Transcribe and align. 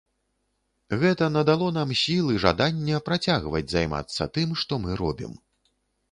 Гэта 1.01 1.25
надало 1.33 1.67
нам 1.75 1.91
сіл 1.99 2.31
і 2.35 2.39
жадання 2.45 3.01
працягваць 3.09 3.69
займацца 3.73 4.27
тым, 4.39 4.55
што 4.63 4.73
мы 4.87 4.97
робім. 5.03 5.37